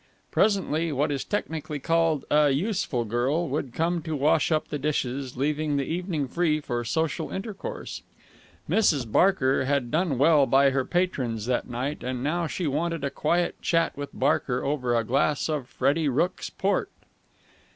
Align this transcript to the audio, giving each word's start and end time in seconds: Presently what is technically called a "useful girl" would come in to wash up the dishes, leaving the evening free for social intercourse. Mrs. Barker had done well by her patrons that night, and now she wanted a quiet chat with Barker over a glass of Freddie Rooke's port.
Presently 0.31 0.91
what 0.91 1.11
is 1.11 1.23
technically 1.23 1.77
called 1.77 2.25
a 2.31 2.49
"useful 2.49 3.05
girl" 3.05 3.47
would 3.47 3.71
come 3.71 3.97
in 3.97 4.01
to 4.01 4.15
wash 4.15 4.51
up 4.51 4.69
the 4.69 4.79
dishes, 4.79 5.37
leaving 5.37 5.77
the 5.77 5.83
evening 5.85 6.27
free 6.27 6.59
for 6.59 6.83
social 6.83 7.29
intercourse. 7.29 8.01
Mrs. 8.67 9.05
Barker 9.11 9.65
had 9.65 9.91
done 9.91 10.17
well 10.17 10.47
by 10.47 10.71
her 10.71 10.85
patrons 10.85 11.45
that 11.45 11.69
night, 11.69 12.01
and 12.03 12.23
now 12.23 12.47
she 12.47 12.65
wanted 12.65 13.03
a 13.03 13.11
quiet 13.11 13.61
chat 13.61 13.95
with 13.95 14.09
Barker 14.11 14.63
over 14.65 14.95
a 14.95 15.03
glass 15.03 15.47
of 15.47 15.67
Freddie 15.67 16.09
Rooke's 16.09 16.49
port. 16.49 16.89